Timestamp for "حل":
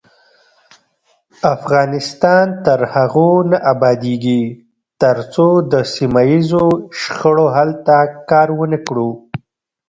7.55-7.71